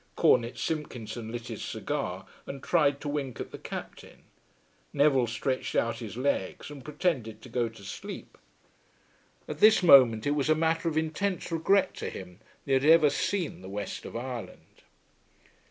[0.15, 4.23] Cornet Simpkinson lit his cigar, and tried to wink at the Captain.
[4.93, 8.35] Neville stretched out his legs and pretended to go to sleep.
[9.47, 12.85] At this moment it was a matter of intense regret to him that he had
[12.85, 14.81] ever seen the West of Ireland.